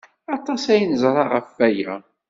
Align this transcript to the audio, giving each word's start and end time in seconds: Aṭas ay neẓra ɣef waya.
Aṭas 0.35 0.63
ay 0.73 0.81
neẓra 0.85 1.23
ɣef 1.25 1.49
waya. 1.57 1.93